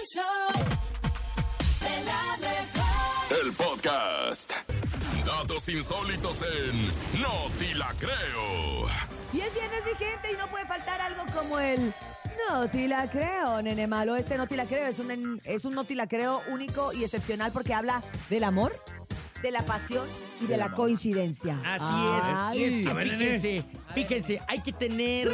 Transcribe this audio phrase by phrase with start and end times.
[0.00, 0.64] El show
[1.80, 3.44] de la mejor.
[3.44, 4.52] El podcast.
[5.26, 6.86] Datos insólitos en
[7.20, 8.88] No Ti La Creo.
[9.32, 11.92] Y es viernes, mi gente, y no puede faltar algo como el
[12.48, 14.16] No te la creo, nene malo.
[14.16, 17.04] Este No te la creo es un, es un No te la creo único y
[17.04, 18.72] excepcional porque habla del amor,
[19.42, 20.06] de la pasión
[20.42, 21.58] y de la coincidencia.
[21.64, 21.84] Así
[22.54, 22.60] es.
[22.60, 22.82] Y es Ay.
[22.82, 23.18] que A ver, nene.
[23.18, 23.64] fíjense,
[23.94, 25.28] fíjense, hay que tener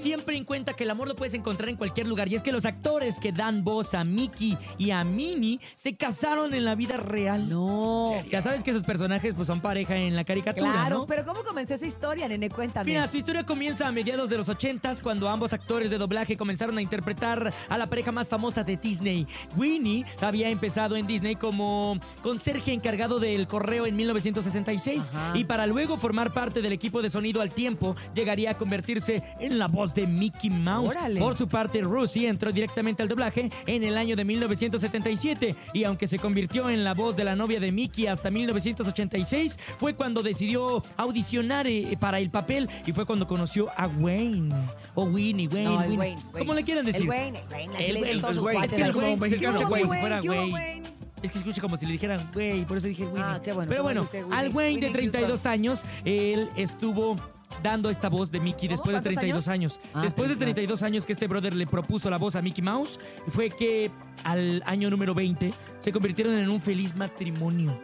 [0.00, 2.28] siempre en cuenta que el amor lo puedes encontrar en cualquier lugar.
[2.28, 6.52] Y es que los actores que dan voz a Mickey y a Minnie se casaron
[6.54, 7.48] en la vida real.
[7.48, 8.10] No.
[8.30, 11.06] Ya sabes que sus personajes pues son pareja en la caricatura, Claro, ¿no?
[11.06, 12.48] pero ¿cómo comenzó esa historia, nene?
[12.50, 12.90] Cuéntame.
[12.90, 16.76] Mira, su historia comienza a mediados de los 80s cuando ambos actores de doblaje comenzaron
[16.78, 19.26] a interpretar a la pareja más famosa de Disney.
[19.56, 25.36] Winnie había empezado en Disney como conserje encargado del correo en 1966 Ajá.
[25.38, 29.58] y para luego formar parte del equipo de sonido al tiempo llegaría a convertirse en
[29.58, 30.90] la voz de Mickey Mouse.
[30.90, 31.20] Órale.
[31.20, 36.06] Por su parte, Russie entró directamente al doblaje en el año de 1977 y aunque
[36.06, 40.82] se convirtió en la voz de la novia de Mickey hasta 1986, fue cuando decidió
[40.96, 44.54] audicionar eh, para el papel y fue cuando conoció a Wayne
[44.94, 45.96] o Winnie, Wayne, No, Wayne.
[45.96, 47.02] Wayne, ¿Cómo le quieran decir?
[47.02, 47.78] El Wayne, el Wayne.
[47.78, 48.40] El el Wayne.
[48.40, 48.72] cuates.
[48.72, 49.20] Es que es como Wayne.
[49.20, 49.58] mexicano.
[49.68, 50.52] Wayne, Si fuera ¿qué hubo, güey.
[50.52, 50.84] Wayne?
[51.24, 53.22] Es que escucha como si le dijeran, güey, por eso dije Winnie.
[53.22, 54.36] Ah, qué bueno, Pero bueno, Winnie.
[54.36, 55.52] al Wayne de Winnie 32 Houston.
[55.52, 57.16] años, él estuvo
[57.62, 59.80] dando esta voz de Mickey después de ¿Cuántos 32 años.
[59.94, 60.54] Ah, después de 32.
[60.54, 63.90] 32 años que este brother le propuso la voz a Mickey Mouse, fue que
[64.22, 67.80] al año número 20 se convirtieron en un feliz matrimonio.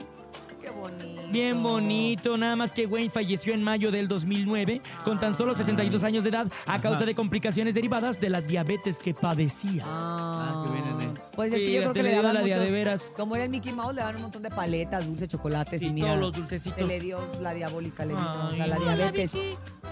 [0.81, 1.21] Bonito.
[1.31, 6.03] Bien bonito, nada más que Wayne falleció en mayo del 2009 con tan solo 62
[6.03, 9.85] años de edad a causa de complicaciones derivadas de la diabetes que padecía.
[9.87, 11.21] Ah, qué bien, nene.
[11.37, 13.13] Pues es que yo creo que le daban la muchos- de veras.
[13.17, 15.91] Como era el Mickey Mouse, le daban un montón de paletas, dulces, chocolates y, Y
[15.93, 16.89] mira, todos los se dulcecitos.
[16.89, 19.31] le dio la diabólica, le dio, o sea, la Hola, diabetes.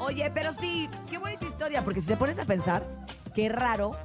[0.00, 2.83] Oye, pero sí, qué bonita historia, porque si te pones a pensar,
[3.34, 3.97] qué raro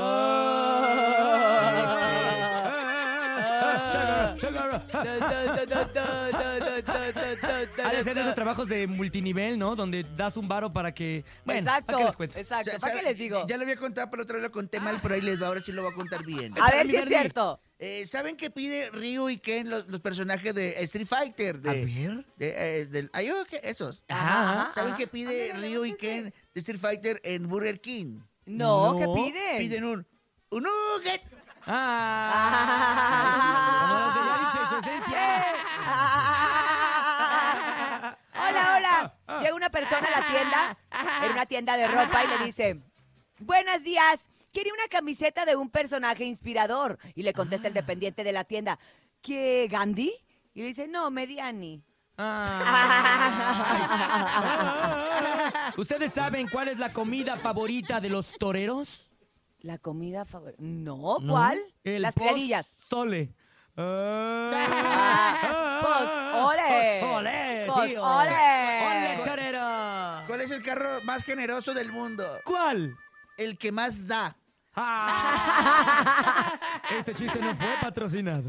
[8.03, 9.75] de ser de esos trabajos de multinivel, ¿no?
[9.75, 11.23] Donde das un varo para que...
[11.45, 12.39] Bueno, exacto, ¿para qué les cuento?
[12.39, 12.69] exacto.
[12.69, 13.45] O sea, ¿Para qué les digo?
[13.47, 15.61] Ya lo había contado, pero otra vez lo conté mal, pero ahí les va, ahora
[15.61, 16.53] sí lo voy a contar bien.
[16.61, 17.59] A ver si es cierto.
[17.79, 21.59] Eh, ¿Saben qué pide Ryu y Ken, los, los personajes de Street Fighter?
[21.59, 22.25] De, A ver.
[22.37, 23.59] de, eh, del, ay, oh, ¿qué?
[23.63, 24.03] Esos.
[24.07, 24.97] Ajá, ajá, ¿Saben ajá.
[24.99, 28.19] qué pide Ryu y Ken de Street Fighter en Burger King?
[28.45, 29.57] No, No, ¿qué piden?
[29.57, 30.05] Piden un,
[30.51, 31.21] un nugget.
[31.65, 32.61] ¡Ah!
[33.81, 34.91] Como las de
[39.41, 40.77] Llega una persona a la tienda,
[41.25, 42.81] en una tienda de ropa, y le dice,
[43.39, 44.19] buenos días,
[44.53, 46.97] quería una camiseta de un personaje inspirador.
[47.15, 48.77] Y le contesta el dependiente de la tienda,
[49.21, 50.13] ¿qué, Gandhi?
[50.53, 51.81] Y le dice, no, Mediani.
[52.17, 52.91] Ah.
[55.77, 59.09] ¿Ustedes saben cuál es la comida favorita de los toreros?
[59.61, 60.61] ¿La comida favorita?
[60.61, 61.33] No, ¿No?
[61.33, 61.59] ¿cuál?
[61.83, 62.67] El Las planillas.
[62.89, 63.33] Pozole.
[63.77, 64.51] Ah,
[65.81, 66.99] pozole.
[67.01, 68.01] Pozole, tío.
[68.01, 68.87] Pozole.
[68.87, 70.23] ¡Ole, torero!
[70.27, 72.39] ¿Cuál es el carro más generoso del mundo?
[72.43, 72.95] ¿Cuál?
[73.37, 74.35] El que más da.
[74.75, 76.57] Ah.
[76.91, 78.43] Este chiste no fue patrocinado.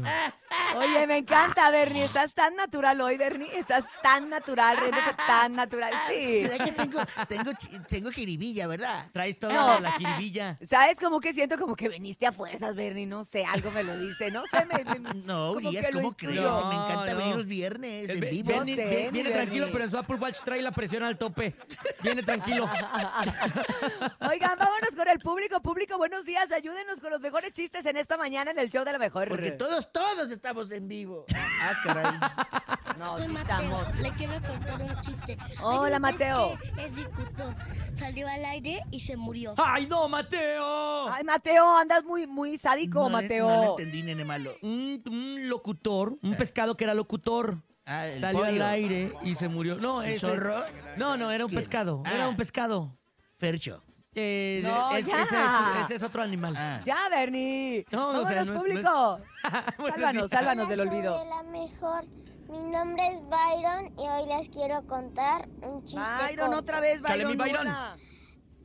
[0.75, 2.03] Oye, me encanta, Bernie.
[2.03, 3.47] Estás tan natural hoy, Bernie.
[3.57, 5.93] Estás tan natural, riéndote tan natural.
[6.09, 6.41] Sí.
[6.43, 6.99] ¿Verdad que tengo,
[7.29, 7.51] tengo,
[7.87, 9.07] tengo jiribilla, verdad?
[9.13, 9.79] Traes toda No.
[9.79, 10.57] la jiribilla.
[10.69, 10.99] ¿Sabes?
[10.99, 13.05] Como que siento como que viniste a fuerzas, Bernie.
[13.05, 14.29] No sé, algo me lo dice.
[14.29, 14.83] No sé, me.
[14.83, 16.35] me- No, como Urias, ¿cómo crees?
[16.35, 16.65] intuyo.
[16.67, 17.37] Me encanta No, venir no.
[17.37, 18.61] los viernes en vivo.
[18.63, 19.71] Viene, sé, mi viene tranquilo, Bernie.
[19.71, 21.55] pero en su Apple Watch trae la presión al tope.
[22.01, 22.69] Viene tranquilo.
[24.29, 25.61] Oigan, vámonos con el público.
[25.61, 26.51] Público, buenos días.
[26.51, 29.27] Ayúdenos con los mejores chistes en esta mañana en el show de la mejor.
[29.29, 31.25] Porque todos, todos estamos en vivo.
[31.35, 32.13] Ah, caray.
[32.99, 33.95] No, sí Mateo, estamos.
[33.99, 35.35] le quiero contar un chiste.
[35.63, 36.59] Hola, Mateo.
[36.75, 37.55] que Es diputado,
[37.95, 39.55] salió al aire y se murió.
[39.57, 41.09] ¡Ay, no, Mateo!
[41.11, 43.47] Ay, Mateo, andas muy, muy sádico, no, Mateo.
[43.47, 44.55] No le entendí, nene malo.
[44.61, 47.57] Un, un locutor, un pescado que era locutor.
[47.83, 49.75] Ah, el Salió al aire y se murió.
[49.77, 50.63] No, ¿El ese- zorro?
[50.95, 51.61] No, no, era un ¿Quién?
[51.61, 52.03] pescado.
[52.05, 52.11] Ah.
[52.13, 52.95] Era un pescado.
[53.39, 53.83] Fercho.
[54.15, 55.23] Eh, No, es- ya.
[55.23, 56.53] ese, es, ese es otro animal.
[56.57, 56.81] Ah.
[56.85, 57.85] Ya, Bernie.
[57.91, 59.19] No, o vámonos, sea, no es- público.
[59.77, 60.39] Buenos Sálvanos, días.
[60.39, 61.25] sálvanos del Hola, olvido.
[61.25, 62.05] la mejor.
[62.49, 65.99] Mi nombre es Byron y hoy les quiero contar un chiste.
[66.21, 66.59] Byron, corto.
[66.59, 67.47] otra vez, Chale, mi Byron.
[67.65, 67.67] Byron.
[67.67, 67.97] hola.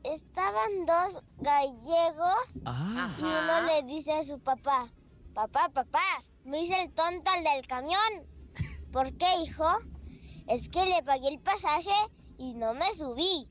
[0.05, 3.15] Estaban dos gallegos Ah.
[3.19, 4.87] y uno le dice a su papá,
[5.35, 6.03] papá, papá,
[6.45, 7.99] me hice el tonto al del camión.
[8.93, 9.67] ¿Por qué, hijo?
[10.47, 11.91] Es que le pagué el pasaje
[12.39, 13.49] y no me subí.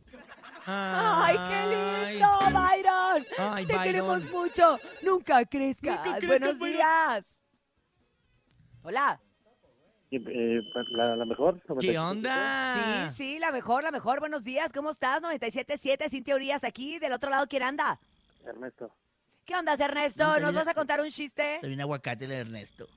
[0.70, 3.26] Ay, qué lindo, Byron.
[3.40, 3.84] Ay, Te Byron.
[3.84, 4.80] queremos mucho.
[5.02, 5.96] Nunca crezcas.
[6.06, 6.76] Nunca crezcas, Buenos Byron.
[6.78, 7.26] días.
[8.84, 9.20] Hola.
[10.12, 10.62] Eh,
[10.92, 11.62] la, la mejor.
[11.80, 13.10] ¿Qué onda?
[13.10, 14.20] Sí, sí, la mejor, la mejor.
[14.20, 14.72] Buenos días.
[14.74, 15.22] ¿Cómo estás?
[15.22, 17.00] 97.7, sin teorías aquí.
[17.00, 18.00] Del otro lado, ¿quién anda?
[18.46, 18.92] Ernesto.
[19.46, 20.26] ¿Qué onda, Ernesto?
[20.26, 21.60] No, ¿Nos vas a contar un chiste?
[21.62, 22.88] También aguacate el Ernesto.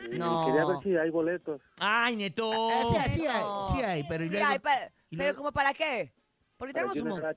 [0.00, 0.46] Eh, No.
[0.46, 1.60] Quería ver si hay boletos.
[1.80, 2.50] Ay, neto.
[2.70, 5.52] Ah, sí, hay, sí hay, sí hay, pero y Sí, luego- hay, pero luego- ¿como
[5.52, 6.12] para qué?
[6.60, 7.34] Porque tenemos un montón.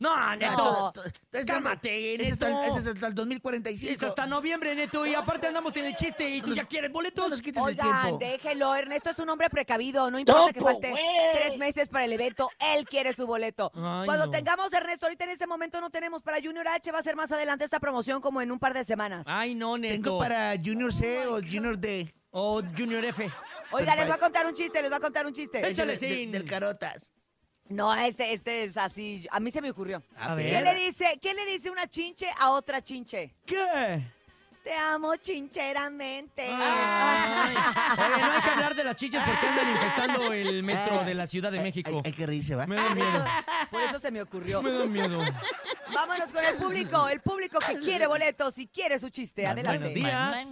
[0.00, 0.92] No, Ah, neto.
[1.32, 2.62] ese- Cálmate, Ese es hasta, Neto.
[2.64, 3.92] ese es hasta el 2045.
[3.94, 5.06] Es hasta noviembre, neto.
[5.06, 7.30] Y aparte andamos en el chiste y tú ya quieres No boletos.
[7.30, 8.18] nos quites el Oigan, tiempo.
[8.18, 8.74] déjelo.
[8.74, 10.10] Ernesto es un hombre precavido.
[10.10, 11.04] No importa que Topo, falte güey.
[11.34, 12.50] tres meses para el evento.
[12.58, 13.70] Él quiere su boleto.
[13.76, 14.30] Ay, Cuando no.
[14.32, 16.90] tengamos Ernesto, ahorita en este momento no tenemos para Junior H.
[16.90, 19.24] Va a ser más adelante esta promoción como en un par de semanas.
[19.28, 20.02] Ay, no, neto.
[20.02, 22.12] Tengo para Junior C o Junior D.
[22.32, 23.30] O Junior F.
[23.70, 25.64] Oiga, les voy a contar un chiste, les voy a contar un chiste.
[25.64, 27.12] Échale, Ese de- sin- del Carotas.
[27.72, 29.26] No, este, este es así.
[29.30, 30.02] A mí se me ocurrió.
[30.16, 30.50] A, A ver.
[30.50, 33.34] ¿Qué le dice, qué le dice una chinche a otra chinche?
[33.46, 34.02] ¿Qué?
[34.62, 36.46] Te amo chincheramente.
[36.48, 37.54] Ay.
[37.56, 41.26] Oye, no hay que hablar de las chichas porque andan infectando el metro de la
[41.26, 42.00] Ciudad de Hay, México.
[42.04, 42.66] hay que reírse, ¿va?
[42.68, 43.24] Me da Por eso, miedo.
[43.72, 44.62] por eso se me ocurrió.
[44.62, 45.18] Me da miedo.
[45.92, 49.42] Vámonos con el público, el público que quiere boletos y quiere su chiste.
[49.46, 49.94] Buenos Adelante.
[49.98, 50.46] días.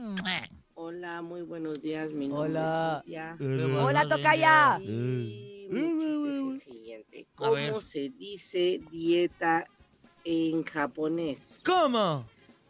[0.75, 2.11] Hola, muy buenos días.
[2.11, 3.05] Mi nombre Hola.
[3.07, 3.81] es Cintia.
[3.85, 4.79] Hola, Tocaya.
[4.81, 5.60] Y
[6.53, 7.27] el siguiente.
[7.35, 9.67] ¿Cómo se dice dieta
[10.25, 11.39] en japonés?
[11.65, 12.25] ¿Cómo?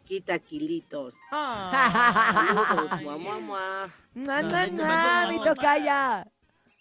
[0.05, 1.13] Quita kilitos.
[1.31, 2.99] Ah.
[3.01, 3.89] Mua, mua, mua.
[4.13, 4.23] Mi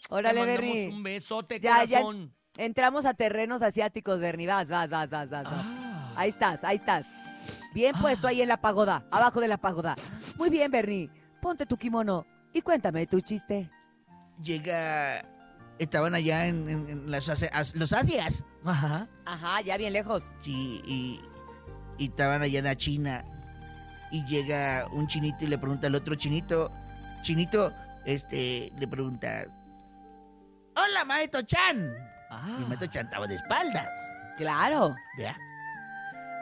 [0.08, 2.00] Órale, mandamos un besote, Ya, ya.
[2.00, 2.34] corazón.
[2.56, 4.46] Entramos a terrenos asiáticos, Bernie.
[4.48, 5.44] Vas, vas, vas, vas, vas.
[5.46, 6.12] Ah.
[6.16, 7.06] Ahí estás, ahí estás.
[7.72, 9.94] Bien puesto ahí en la pagoda, abajo de la pagoda.
[10.36, 11.08] Muy bien, Bernie.
[11.40, 13.70] Ponte tu kimono y cuéntame tu chiste.
[14.42, 15.22] Llega.
[15.80, 17.26] Estaban allá en, en- en las
[17.74, 18.44] los Asias.
[18.64, 19.08] Ajá.
[19.24, 20.22] Ajá, ya bien lejos.
[20.42, 21.20] Sí, y,
[21.98, 23.24] y estaban allá en la China.
[24.12, 26.70] Y llega un chinito y le pregunta al otro chinito.
[27.22, 27.72] Chinito,
[28.04, 29.44] este, le pregunta.
[30.76, 31.92] Hola, Maeto Chan.
[32.30, 32.46] Ah.
[32.58, 33.88] Y el Maeto Chan estaba de espaldas.
[34.36, 34.94] Claro.
[35.18, 35.36] ¿Ya?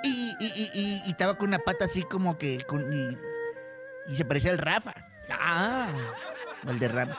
[0.03, 2.63] Y, y, y, y- y estaba con una pata así como que.
[2.65, 4.95] Con, y, y se parecía al Rafa,
[5.31, 5.89] Ah.
[6.67, 7.11] al de Ram.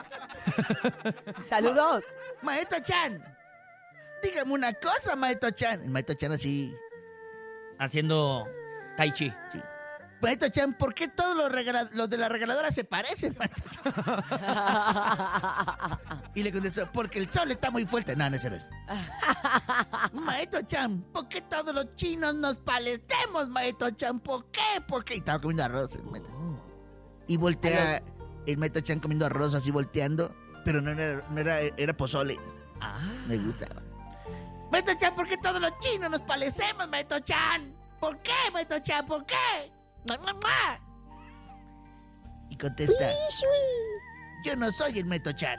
[1.48, 2.04] Saludos.
[2.42, 3.22] Maestro Chan,
[4.22, 5.82] dígame una cosa, Maestro Chan.
[5.84, 6.74] El Maestro Chan así.
[7.78, 8.46] Haciendo
[8.96, 9.32] tai chi.
[9.52, 9.60] sí.
[10.22, 13.94] Maestro Chan, ¿por qué todos los, regala- los de la regaladora se parecen, Maestro Chan?
[16.34, 18.14] Y le contestó, porque el sol está muy fuerte.
[18.14, 18.54] No, no es eso.
[20.12, 24.20] Maestro Chan, ¿por qué todos los chinos nos palecemos, Maestro Chan?
[24.20, 24.80] ¿Por qué?
[24.86, 25.14] ¿Por qué?
[25.14, 25.94] Y estaba comiendo arroz.
[25.96, 26.34] el maestro.
[27.26, 28.02] Y voltea
[28.46, 32.36] el Maestro Chan comiendo arroz así volteando, pero no era, no era, era pozole.
[32.80, 32.98] Ah.
[33.26, 33.82] Me gustaba.
[34.70, 37.72] Maestro Chan, ¿por qué todos los chinos nos parecemos, Maestro Chan?
[37.98, 39.04] ¿Por qué, Maestro Chan?
[39.06, 39.70] ¿Por qué?
[40.06, 40.78] ¡Mua, mua, mua!
[42.48, 43.04] Y contesta,
[44.44, 45.58] yo no soy el Maestro Chan.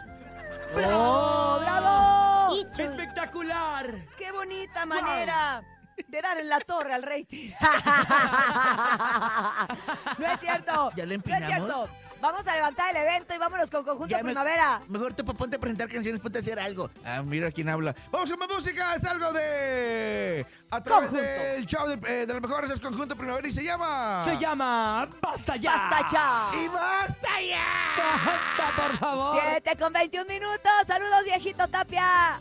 [0.75, 2.55] ¡Oh, bravo!
[2.77, 3.93] ¡Espectacular!
[4.17, 5.61] ¡Qué bonita manera
[6.07, 7.51] de dar en la torre al rating!
[10.17, 10.91] no es cierto.
[10.95, 11.47] ¿Ya lo No es empinamos?
[11.47, 11.89] cierto.
[12.21, 14.81] Vamos a levantar el evento y vámonos con Conjunto Ya me- Primavera.
[14.87, 16.89] Mejor tú pa- ponte a presentar canciones, ponte a hacer algo.
[17.03, 17.95] Ah, mira quién habla.
[18.11, 20.45] Vamos con más música, es algo de...
[20.69, 21.31] A través Conjunto.
[21.33, 24.21] del show de, eh, de lo mejor es Conjunto Primavera y se llama...
[24.23, 25.71] Se llama Basta ya.
[25.75, 26.51] ¡Basta ya!
[26.63, 27.65] ¡Y basta ya!
[27.97, 29.39] Basta, por favor.
[29.49, 30.71] 7 con 21 minutos.
[30.87, 32.39] Saludos, viejito Tapia.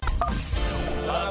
[1.06, 1.30] ¡La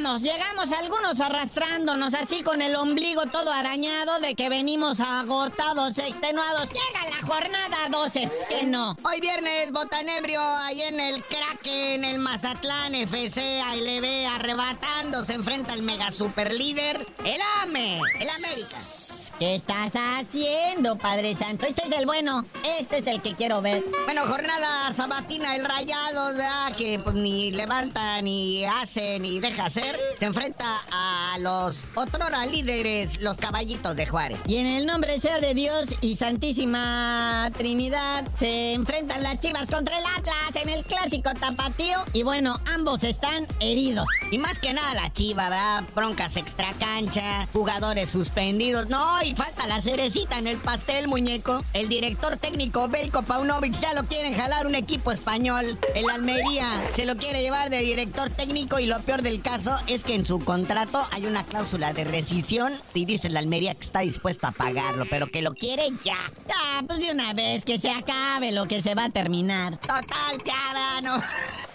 [0.00, 6.68] llegamos, algunos arrastrándonos así con el ombligo todo arañado de que venimos agotados, extenuados.
[6.68, 8.96] Llega la jornada 12, es que no.
[9.02, 15.82] Hoy viernes, botanebrio, ahí en el Kraken, el Mazatlán FC, ALB, arrebatando, se enfrenta el
[15.82, 18.99] mega super líder, el AME, el América.
[19.40, 21.64] ¿Qué estás haciendo, Padre Santo?
[21.64, 22.44] Este es el bueno,
[22.78, 23.82] este es el que quiero ver.
[24.04, 26.76] Bueno, jornada sabatina, el rayado, ¿verdad?
[26.76, 29.98] que pues, ni levanta, ni hace, ni deja hacer.
[30.18, 34.40] Se enfrenta a los otrora líderes, los caballitos de Juárez.
[34.46, 39.96] Y en el nombre sea de Dios y Santísima Trinidad, se enfrentan las chivas contra
[39.98, 41.96] el Atlas en el clásico tapatío.
[42.12, 44.06] Y bueno, ambos están heridos.
[44.30, 45.84] Y más que nada la chiva, ¿verdad?
[45.94, 48.88] Broncas extra cancha, jugadores suspendidos.
[48.90, 51.64] No, y falta la cerecita en el pastel, muñeco.
[51.72, 55.78] El director técnico Belko Paunovic ya lo quieren jalar un equipo español.
[55.94, 60.04] El Almería se lo quiere llevar de director técnico y lo peor del caso es
[60.04, 64.00] que en su contrato hay una cláusula de rescisión y dice el Almería que está
[64.00, 66.18] dispuesto a pagarlo, pero que lo quiere ya.
[66.48, 69.78] Ya, pues de una vez que se acabe lo que se va a terminar.
[69.78, 71.22] Total, ya, no.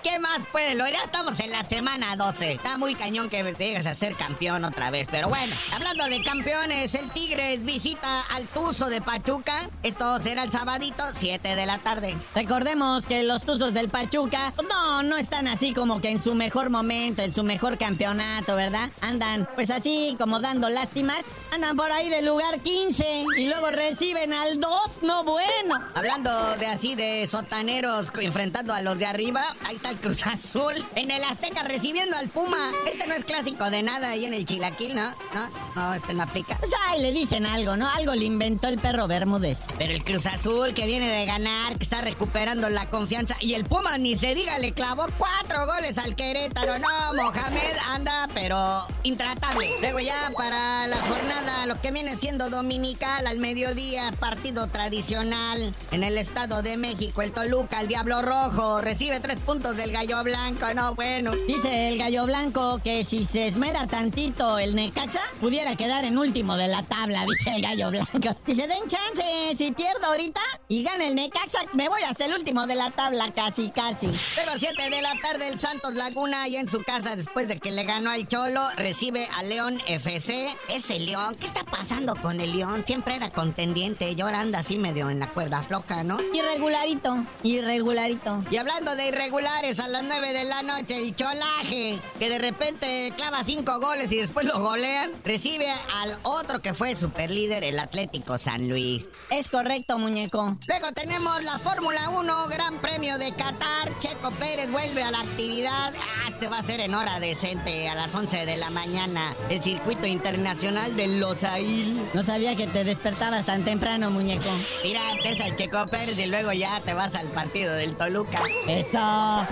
[0.06, 0.94] ¿Qué más puede lograr?
[0.94, 2.52] Ya estamos en la semana 12.
[2.52, 5.08] Está muy cañón que llegues a ser campeón otra vez.
[5.10, 9.68] Pero bueno, hablando de campeones, el Tigres visita al Tuzo de Pachuca.
[9.82, 12.16] Esto será el sabadito, 7 de la tarde.
[12.36, 16.70] Recordemos que los Tuzos del Pachuca, no, no están así como que en su mejor
[16.70, 18.92] momento, en su mejor campeonato, ¿verdad?
[19.02, 21.24] Andan, pues así como dando lástimas.
[21.52, 25.82] Andan por ahí del lugar 15 y luego reciben al 2, no bueno.
[25.96, 30.74] Hablando de así de sotaneros enfrentando a los de arriba, ahí está Cruz Azul.
[30.96, 32.72] En el Azteca recibiendo al Puma.
[32.92, 35.12] Este no es clásico de nada ahí en el Chilaquil, ¿no?
[35.34, 36.58] No, no, este no aplica.
[36.58, 37.90] Pues ahí le dicen algo, ¿no?
[37.90, 39.60] Algo le inventó el perro Bermúdez.
[39.78, 43.36] Pero el Cruz Azul que viene de ganar, que está recuperando la confianza.
[43.40, 46.80] Y el Puma, ni se diga, le clavó cuatro goles al Querétaro.
[46.80, 49.70] No, Mohamed anda, pero intratable.
[49.82, 56.04] Luego ya para la jornada, lo que viene siendo dominical al mediodía, partido tradicional en
[56.04, 57.22] el Estado de México.
[57.22, 60.74] El Toluca, el Diablo Rojo, recibe tres puntos del Gallo Blanco.
[60.74, 61.32] No, bueno.
[61.48, 66.58] Dice el Gallo Blanco que si se esmera tantito el Necaxa, pudiera quedar en último
[66.58, 68.36] de la tabla, dice el Gallo Blanco.
[68.48, 72.66] Dice, den chance, si pierdo ahorita y gana el Necaxa, me voy hasta el último
[72.66, 74.08] de la tabla, casi, casi.
[74.08, 77.72] Luego 7 de la tarde el Santos Laguna, y en su casa, después de que
[77.72, 80.48] le ganó al Cholo, recibe a León FC.
[80.70, 82.84] Ese León, ¿qué está pasando con el León?
[82.88, 86.18] Siempre era contendiente y ahora anda así medio en la cuerda floja, ¿no?
[86.34, 88.42] Irregularito, irregularito.
[88.50, 93.12] Y hablando de irregulares, a las 9 de la noche, el Cholaje, que de repente
[93.16, 98.38] clava cinco goles y después lo golean, recibe al otro que fue superlíder, el Atlético
[98.38, 99.10] San Luis.
[99.32, 100.58] Es correcto, muñeco.
[100.68, 103.98] Luego tenemos la Fórmula 1, Gran Premio de Qatar.
[104.00, 105.94] Checo Pérez vuelve a la actividad.
[106.00, 109.36] Ah, este va a ser en hora decente, a las 11 de la mañana.
[109.50, 112.02] El circuito internacional de Losail.
[112.14, 114.50] No sabía que te despertabas tan temprano, muñeco.
[114.84, 118.44] Mira, empieza el Checo Pérez y luego ya te vas al partido del Toluca.
[118.68, 119.46] Eso.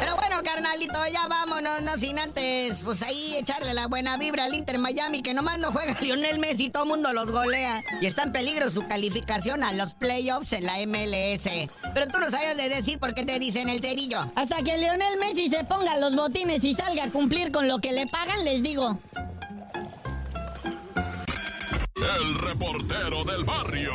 [0.00, 4.54] Pero bueno, carnalito, ya vámonos, no sin antes, pues ahí echarle la buena vibra al
[4.54, 7.82] Inter Miami, que nomás no juega Lionel Messi, todo mundo los golea.
[8.00, 11.68] Y está en peligro su calificación a los playoffs en la MLS.
[11.94, 14.30] Pero tú no sabías de decir por qué te dicen el cerillo.
[14.34, 17.92] Hasta que Lionel Messi se ponga los botines y salga a cumplir con lo que
[17.92, 18.98] le pagan, les digo.
[21.96, 23.92] El reportero del barrio.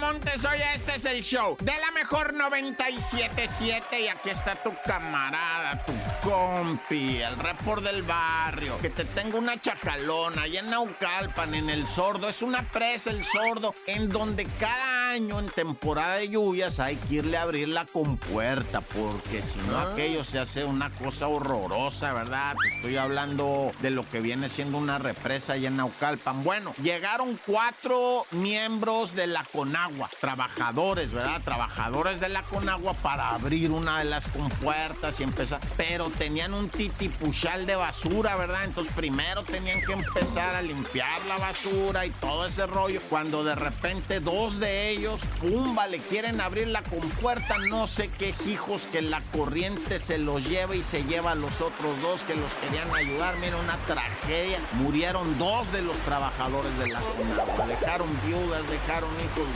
[0.00, 5.84] Montes, oye, este es el show de la mejor 977 y aquí está tu camarada,
[5.84, 5.92] tu
[6.26, 11.86] compi, el report del barrio, que te tengo una chacalona allá en Naucalpan, en el
[11.86, 16.96] Sordo, es una presa el Sordo, en donde cada año en temporada de lluvias hay
[16.96, 22.14] que irle a abrir la compuerta, porque si no aquello se hace una cosa horrorosa,
[22.14, 22.56] ¿verdad?
[22.62, 26.42] Te estoy hablando de lo que viene siendo una represa allá en Naucalpan.
[26.42, 29.89] Bueno, llegaron cuatro miembros de la Conagua,
[30.20, 31.40] trabajadores, ¿verdad?
[31.42, 35.60] Trabajadores de la Conagua para abrir una de las compuertas y empezar.
[35.76, 38.64] Pero tenían un titipuchal de basura, ¿verdad?
[38.64, 43.00] Entonces primero tenían que empezar a limpiar la basura y todo ese rollo.
[43.08, 48.34] Cuando de repente dos de ellos pumba, le quieren abrir la compuerta, no sé qué
[48.46, 52.34] hijos que la corriente se los lleva y se lleva a los otros dos que
[52.34, 53.36] los querían ayudar.
[53.38, 54.58] Mira, una tragedia.
[54.74, 57.66] Murieron dos de los trabajadores de la Conagua.
[57.66, 59.48] Dejaron viudas, dejaron hijos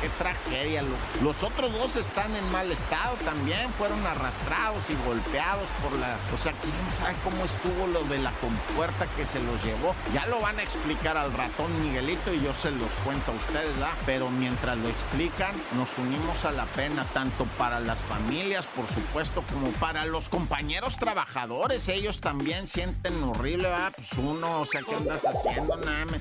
[0.00, 0.82] Qué tragedia.
[0.82, 3.70] Los, los otros dos están en mal estado también.
[3.78, 6.16] Fueron arrastrados y golpeados por la...
[6.34, 9.94] O sea, quién sabe cómo estuvo lo de la compuerta que se los llevó.
[10.14, 13.72] Ya lo van a explicar al ratón Miguelito y yo se los cuento a ustedes,
[13.74, 13.92] ¿verdad?
[14.06, 19.42] Pero mientras lo explican, nos unimos a la pena, tanto para las familias, por supuesto,
[19.52, 21.88] como para los compañeros trabajadores.
[21.88, 23.92] Ellos también sienten horrible, ¿verdad?
[23.94, 25.76] Pues uno, o sea, ¿qué andas haciendo?
[25.76, 26.20] Nada, me-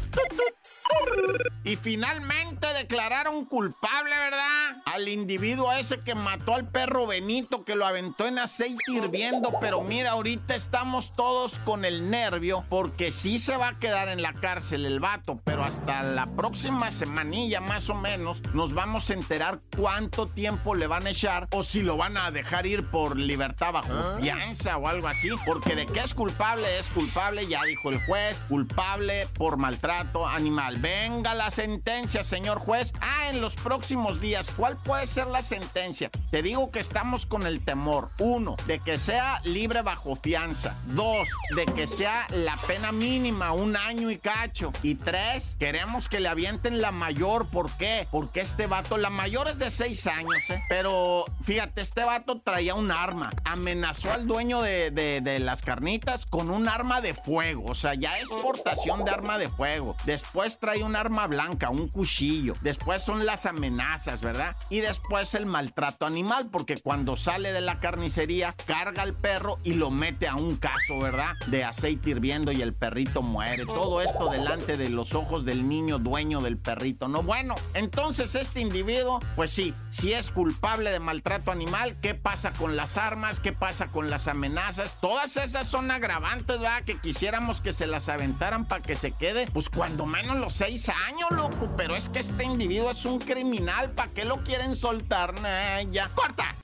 [1.64, 4.82] y finalmente declararon culpable, ¿verdad?
[4.86, 9.54] Al individuo ese que mató al perro Benito, que lo aventó en aceite hirviendo.
[9.62, 14.22] Pero mira, ahorita estamos todos con el nervio, porque sí se va a quedar en
[14.22, 19.14] la cárcel el vato, pero hasta la próxima semanilla más o menos nos vamos a
[19.14, 23.18] enterar cuánto tiempo le van a echar o si lo van a dejar ir por
[23.18, 25.30] libertad bajo fianza o algo así.
[25.46, 30.81] Porque de qué es culpable, es culpable, ya dijo el juez, culpable por maltrato animal.
[30.82, 32.92] Venga la sentencia, señor juez.
[33.02, 36.10] Ah, en los próximos días, ¿cuál puede ser la sentencia?
[36.32, 38.10] Te digo que estamos con el temor.
[38.18, 40.76] Uno, de que sea libre bajo fianza.
[40.88, 44.74] Dos, de que sea la pena mínima, un año y cacho.
[44.82, 47.48] Y tres, queremos que le avienten la mayor.
[47.48, 48.08] ¿Por qué?
[48.10, 50.60] Porque este vato, la mayor es de seis años, ¿eh?
[50.68, 53.30] Pero fíjate, este vato traía un arma.
[53.46, 57.66] Amenazó al dueño de, de- las carnitas con un arma de fuego.
[57.68, 59.96] O sea, ya es portación de arma de fuego.
[60.06, 62.54] Después trae un arma blanca, un cuchillo.
[62.62, 64.56] Después son las amenazas, ¿verdad?
[64.70, 69.74] Y después el maltrato animal, porque cuando sale de la carnicería, carga al perro y
[69.74, 71.36] lo mete a un caso, ¿verdad?
[71.48, 73.66] De aceite hirviendo y el perrito muere.
[73.66, 77.10] Todo esto delante de los ojos del niño dueño del perrito.
[77.10, 82.54] No, bueno, entonces este individuo, pues sí, si es culpable de maltrato animal, ¿qué pasa
[82.54, 83.42] con las armas?
[83.42, 84.96] ¿Qué pasa con las amenazas?
[85.02, 86.84] Todas esas son agravantes, ¿verdad?
[86.86, 90.90] Que quisiéramos que se las aventaran para que se quede, pues cuando menos los seis
[90.90, 91.70] años, loco.
[91.76, 95.34] Pero es que este individuo es un criminal, ¿para qué lo quieren soltar?
[95.42, 96.56] Nah, ya, corta.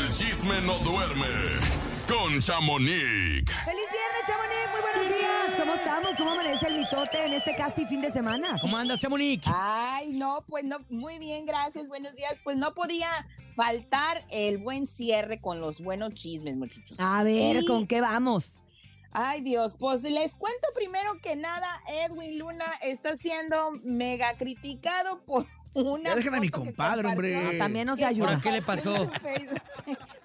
[0.00, 1.26] El chisme no duerme
[2.06, 3.50] con Chamonix.
[3.64, 4.70] ¡Feliz viernes, Chamonix!
[4.70, 5.58] Muy buenos días.
[5.58, 6.16] ¿Cómo estamos?
[6.18, 8.56] ¿Cómo amanece el mitote en este casi fin de semana?
[8.60, 9.46] ¿Cómo andas, Chamonix?
[9.46, 12.40] Ay, no, pues no, muy bien, gracias, buenos días.
[12.44, 13.08] Pues no podía
[13.56, 17.00] faltar el buen cierre con los buenos chismes, muchachos.
[17.00, 18.57] A ver, Y- ¿con qué vamos?
[19.12, 25.46] Ay, Dios, pues les cuento primero que nada, Edwin Luna está siendo mega criticado por
[25.74, 27.42] una Ya dejen a mi compadre, hombre.
[27.42, 28.28] No, también no se ayuda.
[28.28, 29.10] ¿Ahora qué le pasó?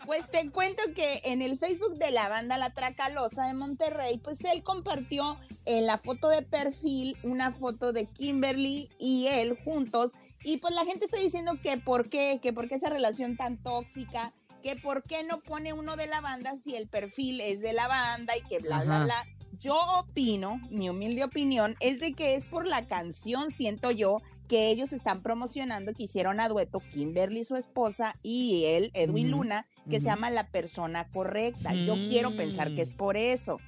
[0.06, 4.44] Pues te cuento que en el Facebook de la banda La Tracalosa de Monterrey, pues
[4.44, 10.14] él compartió en la foto de perfil una foto de Kimberly y él juntos.
[10.44, 13.56] Y pues la gente está diciendo que por qué, que por qué esa relación tan
[13.64, 17.74] tóxica, que por qué no pone uno de la banda si el perfil es de
[17.74, 19.04] la banda y que bla, bla, Ajá.
[19.06, 19.26] bla.
[19.60, 24.72] Yo opino, mi humilde opinión, es de que es por la canción, siento yo, que
[24.72, 30.00] ellos están promocionando que hicieron a dueto Kimberly, su esposa, y él, Edwin Luna, que
[30.00, 31.74] se llama La Persona Correcta.
[31.86, 32.98] Yo quiero pensar que es Mm.
[32.98, 33.60] por eso.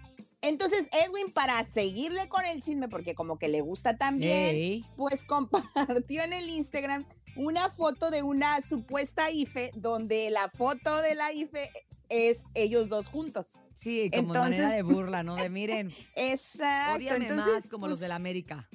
[0.41, 6.23] Entonces, Edwin, para seguirle con el chisme, porque como que le gusta también, pues compartió
[6.23, 11.71] en el Instagram una foto de una supuesta IFE, donde la foto de la IFE
[12.09, 13.45] es, ellos dos juntos.
[13.81, 15.35] Sí, como manera Entonces- de burla, ¿no?
[15.35, 17.13] De miren, Exacto.
[17.13, 18.69] Entonces, más como los de la pues, América.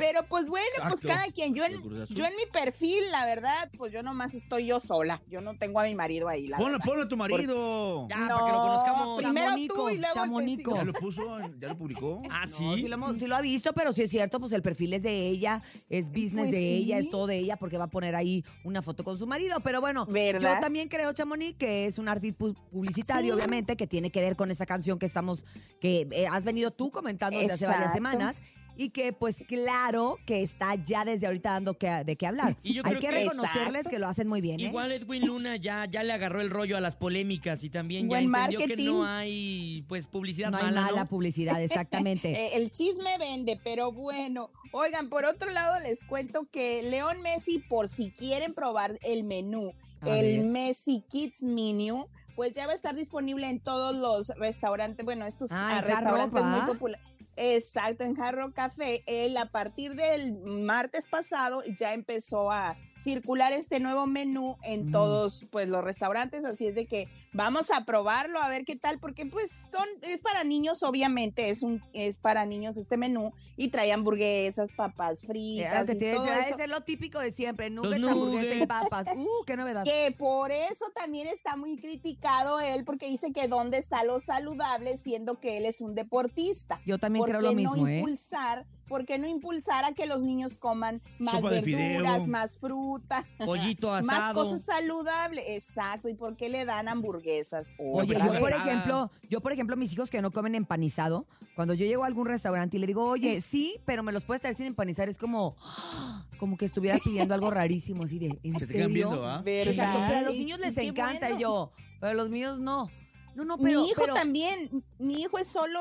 [0.00, 1.54] Pero pues bueno, pues cada quien.
[1.54, 5.22] Yo en, yo en mi perfil, la verdad, pues yo nomás estoy yo sola.
[5.28, 8.08] Yo no tengo a mi marido ahí, la Ponlo, ponlo a tu marido.
[8.08, 9.22] Ya, para que lo conozcamos.
[9.22, 10.74] Primero Chamonico, tú y luego el chamonico.
[10.76, 11.38] ¿Ya lo puso?
[11.60, 12.22] ¿Ya lo publicó?
[12.30, 12.74] Ah, No, sí.
[12.76, 15.02] sí, lo hemos- sí lo ha visto, pero sí es cierto, pues el perfil es
[15.02, 18.14] de ella, es business Pues de ella, es todo de ella, porque va a poner
[18.16, 19.60] ahí una foto con su marido.
[19.60, 20.54] Pero bueno, ¿Verdad?
[20.56, 23.36] yo también creo, Chamonix, que es un artista pu- publicitario, Sí.
[23.38, 25.44] obviamente, que tiene que ver con esa canción que estamos,
[25.80, 28.42] que eh, has venido tú comentando desde hace varias semanas.
[28.76, 32.56] Y que, pues, claro que está ya desde ahorita dando que, de qué hablar.
[32.62, 33.90] Y yo Hay creo que que- reconocerles Exacto.
[33.90, 34.64] que lo hacen muy bien, ¿eh?
[34.64, 38.18] Igual Edwin Luna ya, ya le agarró el rollo a las polémicas y también ya
[38.20, 38.86] entendió que marketing.
[38.92, 41.08] no hay pues publicidad No hay mala, mala ¿no?
[41.08, 42.30] publicidad, exactamente.
[42.32, 44.50] Eh, el chisme vende, pero bueno.
[44.72, 49.72] Oigan, por otro lado les cuento que León Messi, por si quieren probar el menú,
[50.00, 50.46] A el ver.
[50.46, 52.06] Messi Kids Menu,
[52.36, 56.42] pues ya va a estar disponible en todos los restaurantes, bueno, estos Ah, ah, restaurantes
[56.44, 57.04] muy populares.
[57.42, 59.02] Exacto, en Jarro Café.
[59.06, 64.92] Él a partir del martes pasado ya empezó a circular este nuevo menú en Mm.
[64.92, 68.98] todos pues los restaurantes, así es de que vamos a probarlo a ver qué tal
[68.98, 73.68] porque pues son es para niños obviamente, es un es para niños este menú y
[73.68, 76.58] trae hamburguesas, papas fritas y todo decir, eso.
[76.58, 79.06] es lo típico de siempre, nuggets, Los hamburguesa y papas.
[79.16, 79.84] Uh, qué novedad.
[79.84, 84.96] Que por eso también está muy criticado él, porque dice que dónde está lo saludable,
[84.96, 86.80] siendo que él es un deportista.
[86.84, 87.98] Yo también ¿Por creo lo mismo, no ¿eh?
[87.98, 92.58] impulsar, ¿por qué no impulsar a que los niños coman más Sopa verduras, más
[92.90, 94.06] fruta, Pollito asado.
[94.06, 95.44] más cosas saludables?
[95.48, 96.08] Exacto.
[96.08, 97.72] ¿Y por qué le dan hamburguesas?
[97.78, 101.86] Oye, yo por ejemplo, yo por ejemplo, mis hijos que no comen empanizado, cuando yo
[101.86, 104.66] llego a algún restaurante y le digo, oye, sí, pero me los puedes traer sin
[104.66, 105.56] empanizar, es como,
[106.38, 108.88] como que estuviera pidiendo algo rarísimo, así de, ¿en Se te serio?
[108.88, 109.42] viendo, ¿ah?
[109.42, 109.72] ¿Verdad?
[109.74, 111.36] Exacto, pero a los niños les encanta bueno.
[111.36, 112.90] y yo, pero a los míos no.
[113.36, 115.80] No, no, pero, mi hijo pero- también, mi hijo es solo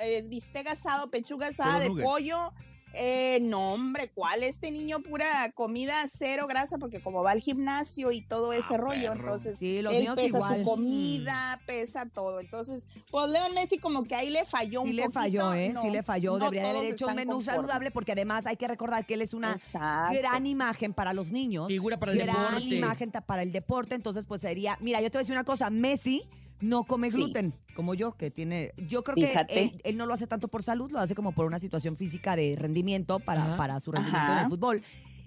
[0.00, 2.08] es bistec asado, pechuga asada de nuggets.
[2.08, 2.52] pollo.
[3.00, 4.42] Eh, no, hombre, ¿cuál?
[4.42, 9.12] Este niño pura comida cero grasa, porque como va al gimnasio y todo ese rollo,
[9.12, 9.20] perro.
[9.20, 10.58] entonces Sí, los él pesa igual.
[10.58, 12.40] su comida, pesa todo.
[12.40, 15.20] Entonces, pues Leon Messi como que ahí le falló Sí un le poquito.
[15.20, 15.68] falló, ¿eh?
[15.68, 16.38] No, sí le falló.
[16.38, 17.54] no Debería de haber hecho un menú conformes.
[17.56, 20.16] saludable porque además hay que recordar que él es una Exacto.
[20.18, 21.68] gran imagen para los niños.
[21.68, 22.74] Figura para el gran deporte.
[22.74, 23.94] imagen para el deporte.
[23.94, 24.76] Entonces, pues sería.
[24.80, 25.70] Mira, yo te voy a decir una cosa.
[25.70, 26.24] Messi
[26.60, 27.16] no come Sí.
[27.22, 28.72] gluten, como yo, que tiene.
[28.88, 31.46] Yo creo que él, él no lo hace tanto por salud, lo hace como por
[31.46, 33.56] una situación física de rendimiento para, Ajá.
[33.56, 34.82] para su rendimiento en el fútbol.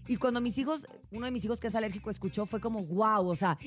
[0.08, 3.28] Y cuando mis hijos, uno de mis hijos que es alérgico escuchó, fue como, wow,
[3.30, 3.58] o sea,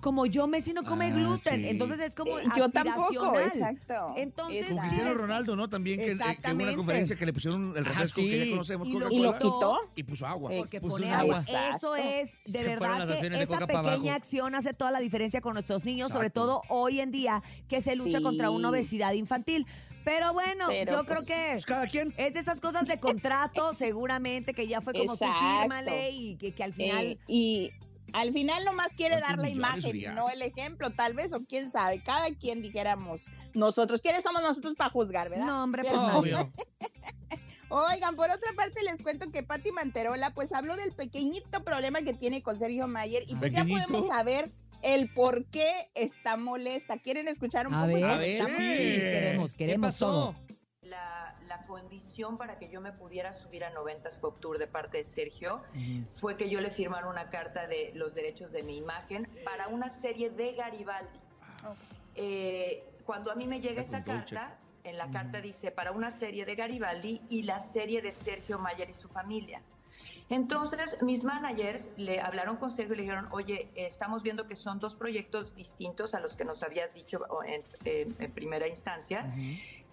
[0.00, 1.62] como yo, Messi no come Ah, gluten.
[1.62, 1.68] sí.
[1.68, 2.36] Entonces es como.
[2.38, 4.12] Eh, Yo tampoco, exacto.
[4.16, 4.78] Entonces, Con.
[4.80, 5.68] Cristiano Ronaldo, ¿no?
[5.68, 6.64] También que, eh, que hubo Exactamente.
[6.70, 8.28] una conferencia que le pusieron el Ajá, refresco sí.
[8.30, 9.78] que ya conocemos, Y lo- ¿Y lo quitó?
[9.94, 10.52] y puso agua.
[10.52, 11.36] Eh, Porque puso agua.
[11.36, 11.94] Exacto.
[11.94, 14.10] Eso es, de Se verdad las que esa pequeña abajo.
[14.10, 17.94] acción hace toda la diferencia con nuestros niños, sobre todo hoy en día que se
[17.96, 18.24] lucha Sí.
[18.24, 19.66] contra una obesidad infantil.
[20.06, 22.14] Pero bueno, Pero, yo creo pues, que Pues cada quien.
[22.16, 25.60] es de esas cosas de contrato, seguramente, que ya fue como su Exacto.
[25.62, 27.06] fírmale y que, que al final...
[27.06, 27.72] Eh, y
[28.12, 31.72] al final nomás quiere ¿Cuántos dar la imagen no el ejemplo, tal vez, o quién
[31.72, 33.22] sabe, cada quien dijéramos
[33.54, 34.00] nosotros.
[34.00, 35.46] ¿Quiénes somos nosotros para juzgar, verdad?
[35.46, 36.18] no, hombre, pues Pero- nadie.
[36.36, 36.52] Obvio.
[37.68, 42.14] Oigan, por otra parte les cuento que Patti Manterola pues habló del pequeñito problema que
[42.14, 43.88] tiene con Sergio Mayer y pues ya ¿Pequeñito?
[43.88, 44.52] podemos saber
[44.86, 46.96] el por qué está molesta.
[46.98, 47.94] ¿Quieren escuchar un A poco?
[47.94, 48.62] ver, A ver, estamos- sí.
[49.00, 50.06] queremos, ¿Qué queremos pasó?
[50.06, 50.36] todo.
[50.82, 54.98] La, la condición para que yo me pudiera subir a 90s Pop Tour de parte
[54.98, 55.60] de Sergio
[56.20, 59.90] fue que yo le firmara una carta de los derechos de mi imagen para una
[59.90, 61.18] serie de Garibaldi.
[62.14, 66.44] Eh, cuando a mí me llega esa carta, en la carta dice para una serie
[66.46, 69.60] de Garibaldi y la serie de Sergio Mayer y su familia.
[70.28, 74.78] Entonces, mis managers le hablaron con Sergio y le dijeron, oye, estamos viendo que son
[74.80, 79.32] dos proyectos distintos a los que nos habías dicho en, en- en primera instancia.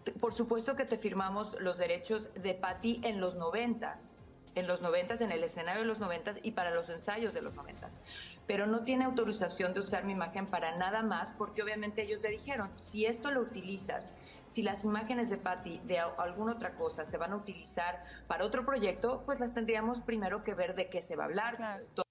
[0.04, 4.24] T- Por supuesto que te firmamos los derechos de Patti en los noventas,
[4.56, 7.54] en los noventas, en el escenario de los noventas y para los ensayos de los
[7.54, 8.02] noventas.
[8.48, 12.30] Pero no tiene autorización de usar mi imagen para nada más, porque obviamente ellos le
[12.30, 14.16] dijeron, si esto lo utilizas,
[14.54, 18.64] si las imágenes de Patti de alguna otra cosa se van a utilizar para otro
[18.66, 21.84] proyecto, pues las tendríamos primero que ver de qué se va a hablar.
[21.96, 22.04] To-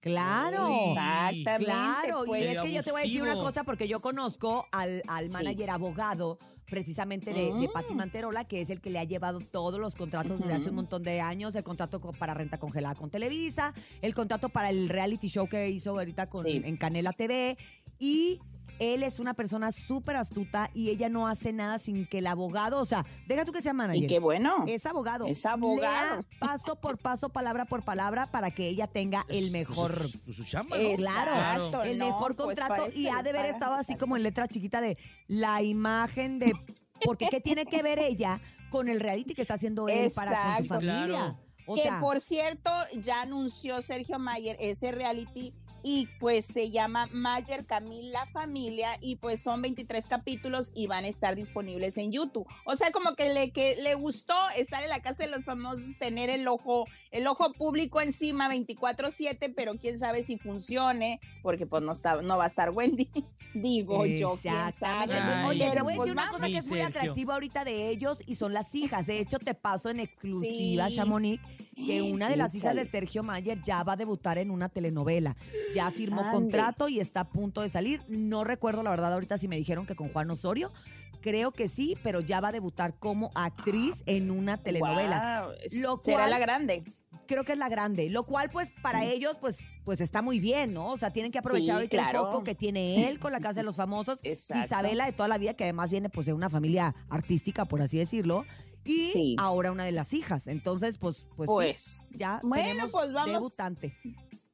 [0.00, 0.68] Claro.
[0.90, 1.64] Exactamente.
[1.64, 2.42] Claro, pues.
[2.42, 3.48] y es que yo te voy a decir una abusivo.
[3.48, 5.36] cosa porque yo conozco al, al Sí.
[5.36, 7.72] manager abogado precisamente de, de Mm.
[7.72, 10.76] Patti Manterola, que es el que le ha llevado todos los contratos desde hace un
[10.76, 14.88] montón de años, el contrato co- para renta congelada con Televisa, el contrato para el
[14.90, 16.60] reality show que hizo ahorita con, Sí.
[16.64, 17.56] en Canela TV,
[17.98, 18.40] y
[18.78, 22.78] él es una persona súper astuta y ella no hace nada sin que el abogado,
[22.80, 24.02] o sea, deja tú que sea manager.
[24.02, 24.64] Y qué bueno.
[24.66, 25.26] Es abogado.
[25.26, 26.20] Es abogado.
[26.20, 30.10] Lea paso por paso, palabra por palabra, para que ella tenga el Pues, mejor pues,
[30.10, 30.94] su- su chamba, ¿no?
[30.96, 34.00] Claro, Exacto, el no, mejor pues, contrato para y ha de haber estado así exacto.
[34.00, 36.52] como en letra chiquita de la imagen de
[37.04, 40.36] porque qué tiene que ver ella con el reality que está haciendo él para con
[40.36, 40.74] su Exacto.
[40.74, 41.06] familia.
[41.06, 41.38] Claro.
[41.66, 45.54] O que sea, por cierto, ya anunció Sergio Mayer ese reality
[45.86, 51.08] y pues se llama Mayer Camila Familia y pues son 23 capítulos y van a
[51.08, 52.46] estar disponibles en YouTube.
[52.64, 55.82] O sea, como que le, que le gustó estar en la casa de los famosos,
[55.98, 61.82] tener el ojo, el ojo público encima 24/7, pero quién sabe si funcione, porque pues
[61.82, 63.08] no está, no va a estar Wendy.
[63.54, 65.14] Digo yo, quién sabe.
[65.46, 67.00] Oye, Pero, voy a pues, decir una cosa que es muy Sergio.
[67.00, 69.06] atractiva ahorita de ellos y son las hijas.
[69.06, 70.96] De hecho, te paso en exclusiva, Sí.
[70.96, 71.40] Chamonix,
[71.76, 75.36] que una de las hijas de Sergio Mayer ya va a debutar en una telenovela.
[75.74, 76.32] Ya firmó Ande.
[76.32, 78.02] contrato y está a punto de salir.
[78.08, 80.72] No recuerdo la verdad ahorita si me dijeron que con Juan Osorio.
[81.20, 85.44] Creo que sí, pero ya va a debutar como actriz en una telenovela.
[85.46, 86.84] Wow, Lo Será la grande.
[87.26, 90.72] Creo que es la grande, lo cual pues para ellos pues pues está muy bien,
[90.72, 90.92] ¿no?
[90.92, 93.64] O sea, tienen que aprovechar Sí, el foco que tiene él con la Casa de
[93.64, 94.64] los Famosos, Exacto.
[94.64, 97.98] Isabela de toda la vida, que además viene pues de una familia artística, por así
[97.98, 98.44] decirlo,
[98.84, 99.36] y Sí.
[99.38, 100.46] ahora una de las hijas.
[100.46, 103.32] Entonces, pues, pues, sí, Pues, ya bueno, pues vamos.
[103.34, 103.94] debutante.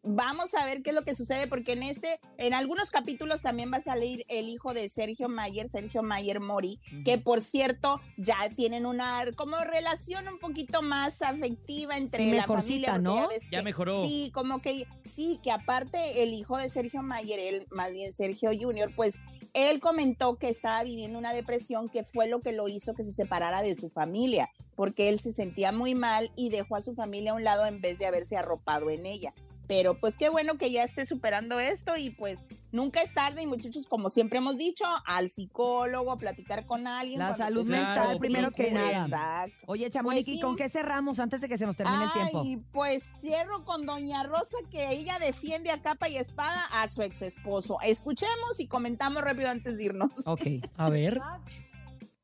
[0.02, 3.70] Vamos a ver qué es lo que sucede, porque en este, en algunos capítulos también
[3.70, 8.48] va a salir el hijo de Sergio Mayer, Sergio Mayer Mori, que por cierto ya
[8.56, 12.98] tienen una como relación un poquito más afectiva entre Sí, la familia.
[12.98, 13.28] ¿no?
[13.50, 14.02] Ya que- mejoró.
[14.02, 18.50] Sí, como que sí, que aparte el hijo de Sergio Mayer, él, más bien Sergio
[18.58, 19.20] Junior, pues
[19.52, 23.12] él comentó que estaba viviendo una depresión que fue lo que lo hizo que se
[23.12, 27.32] separara de su familia, porque él se sentía muy mal y dejó a su familia
[27.32, 29.34] a un lado en vez de haberse arropado en ella.
[29.70, 32.40] Pero pues qué bueno que ya esté superando esto y pues
[32.72, 37.20] nunca es tarde y muchachos, como siempre hemos dicho, al psicólogo, a platicar con alguien.
[37.20, 39.04] La salud mental primero que nada.
[39.44, 39.66] Exacto.
[39.68, 40.40] Oye, Chamonix, Pues ¿y sí.
[40.40, 42.40] con qué cerramos antes de que se nos termine el tiempo?
[42.42, 47.02] Ay, pues cierro con Doña Rosa que ella defiende a capa y espada a su
[47.02, 47.78] ex esposo.
[47.80, 50.26] Escuchemos y comentamos rápido antes de irnos.
[50.26, 50.42] Ok.
[50.78, 51.20] A ver.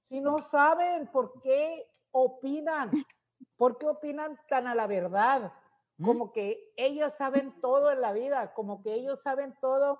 [0.09, 2.90] Si no saben por qué opinan,
[3.56, 5.52] por qué opinan tan a la verdad,
[6.02, 9.98] como que ellos saben todo en la vida, como que ellos saben todo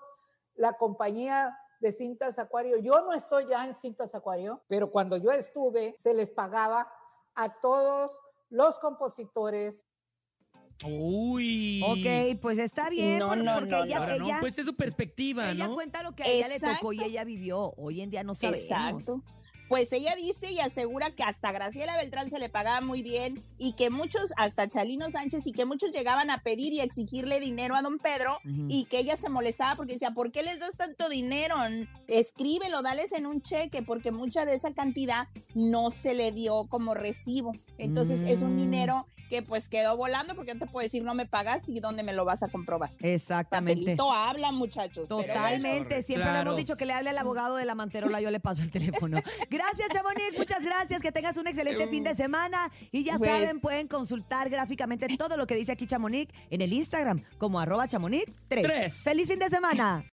[0.54, 2.78] la compañía de Cintas Acuario.
[2.78, 6.90] Yo no estoy ya en Cintas Acuario, pero cuando yo estuve se les pagaba
[7.35, 8.18] a todos
[8.50, 9.87] los compositores.
[10.85, 11.82] Uy.
[11.82, 13.18] Ok, pues está bien.
[13.18, 15.74] No, no, porque no, ella, Ahora no, ella- pues es su perspectiva, ella ¿no?
[15.74, 17.72] cuenta lo que a ella le tocó y ella vivió.
[17.78, 18.61] Hoy en día no sabemos.
[18.61, 19.22] Exacto.
[19.68, 23.72] Pues ella dice y asegura que hasta Graciela Beltrán se le pagaba muy bien y
[23.72, 27.74] que muchos, hasta Chalino Sánchez, y que muchos llegaban a pedir y a exigirle dinero
[27.74, 31.09] a don Pedro y que ella se molestaba porque decía, ¿por qué les das tanto
[31.09, 31.57] dinero?
[32.07, 36.94] Escríbelo, dales en un cheque, porque mucha de esa cantidad no se le dio como
[36.94, 37.52] recibo.
[37.79, 38.57] Entonces es un Mm.
[38.59, 42.05] dinero que pues quedó volando porque no te puedo decir no me pagaste y dónde
[42.05, 42.92] me lo vas a comprobar.
[43.00, 43.81] Exactamente.
[43.81, 45.09] Papelito habla, muchachos.
[45.09, 45.22] pero.
[45.24, 48.38] Totalmente, siempre le hemos dicho que le hable al abogado de la manterola, yo le
[48.38, 49.16] paso el teléfono.
[49.56, 53.32] Gracias, Chamonix, muchas gracias, que tengas un excelente fin de semana y ya Bueno.
[53.38, 57.88] saben, pueden consultar gráficamente todo lo que dice aquí Chamonix en el Instagram como arroba
[57.88, 58.62] chamonix 3.
[58.62, 59.02] Tres.
[59.02, 60.04] ¡Feliz fin de semana!